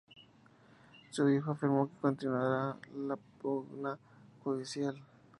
Su 1.11 1.29
hijo 1.29 1.51
afirmó 1.51 1.87
que 1.87 1.93
continuará 2.01 2.75
la 2.97 3.17
pugna 3.39 3.99
judicial. 4.43 4.99